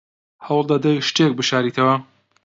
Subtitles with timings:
[0.45, 1.95] هەوڵ دەدەیت شتێک بشاریتەوە؟